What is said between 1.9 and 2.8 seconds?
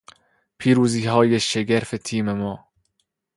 تیم ما